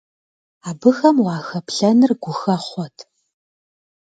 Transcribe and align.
Абыхэм 0.69 1.17
уахэплъэныр 1.25 2.11
гухэхъуэт! 2.21 2.97